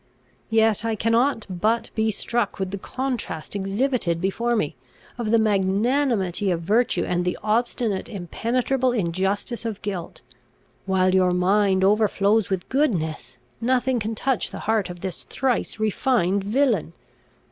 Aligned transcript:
Yet 0.49 0.83
I 0.83 0.95
cannot 0.95 1.45
but 1.47 1.91
be 1.93 2.09
struck 2.09 2.57
with 2.57 2.71
the 2.71 2.79
contrast 2.79 3.53
exhibited 3.55 4.19
before 4.19 4.55
me, 4.55 4.75
of 5.19 5.29
the 5.29 5.37
magnanimity 5.37 6.49
of 6.49 6.61
virtue, 6.61 7.03
and 7.05 7.23
the 7.23 7.37
obstinate 7.43 8.09
impenetrable 8.09 8.93
injustice 8.93 9.63
of 9.63 9.79
guilt. 9.83 10.23
While 10.87 11.13
your 11.13 11.33
mind 11.33 11.83
overflows 11.83 12.49
with 12.49 12.67
goodness, 12.67 13.37
nothing 13.61 13.99
can 13.99 14.15
touch 14.15 14.49
the 14.49 14.61
heart 14.65 14.89
of 14.89 15.01
this 15.01 15.23
thrice 15.25 15.79
refined 15.79 16.45
villain. 16.45 16.93